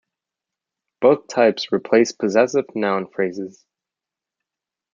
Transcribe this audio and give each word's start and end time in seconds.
Both 0.99 1.27
types 1.27 1.71
replace 1.71 2.11
possessive 2.11 2.65
noun 2.73 3.05
phrases. 3.11 3.67